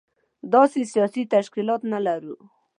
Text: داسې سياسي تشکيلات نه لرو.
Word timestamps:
داسې 0.53 0.79
سياسي 0.93 1.23
تشکيلات 1.33 1.81
نه 1.91 1.99
لرو. 2.05 2.35